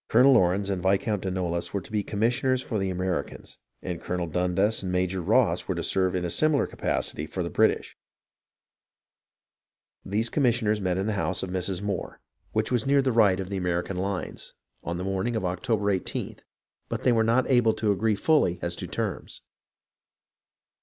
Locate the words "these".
10.03-10.31